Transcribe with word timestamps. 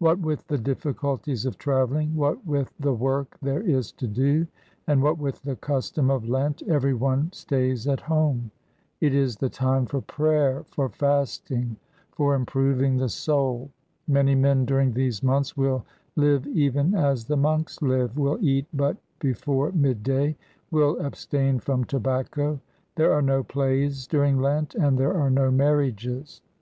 What 0.00 0.18
with 0.20 0.48
the 0.48 0.58
difficulties 0.58 1.46
of 1.46 1.56
travelling, 1.56 2.14
what 2.14 2.46
with 2.46 2.74
the 2.78 2.92
work 2.92 3.38
there 3.40 3.62
is 3.62 3.90
to 3.92 4.06
do, 4.06 4.46
and 4.86 5.02
what 5.02 5.16
with 5.16 5.40
the 5.40 5.56
custom 5.56 6.10
of 6.10 6.28
Lent, 6.28 6.62
everyone 6.68 7.32
stays 7.32 7.88
at 7.88 8.02
home. 8.02 8.50
It 9.00 9.14
is 9.14 9.34
the 9.38 9.48
time 9.48 9.86
for 9.86 10.02
prayer, 10.02 10.64
for 10.68 10.90
fasting, 10.90 11.78
for 12.10 12.34
improving 12.34 12.98
the 12.98 13.08
soul. 13.08 13.70
Many 14.06 14.34
men 14.34 14.66
during 14.66 14.92
these 14.92 15.22
months 15.22 15.56
will 15.56 15.86
live 16.16 16.46
even 16.48 16.94
as 16.94 17.24
the 17.24 17.38
monks 17.38 17.80
live, 17.80 18.18
will 18.18 18.36
eat 18.42 18.66
but 18.74 18.98
before 19.20 19.72
mid 19.72 20.02
day, 20.02 20.36
will 20.70 20.98
abstain 20.98 21.58
from 21.58 21.84
tobacco. 21.84 22.60
There 22.96 23.14
are 23.14 23.22
no 23.22 23.42
plays 23.42 24.06
during 24.06 24.38
Lent, 24.38 24.74
and 24.74 24.98
there 24.98 25.14
are 25.16 25.30
no 25.30 25.50
marriages. 25.50 26.42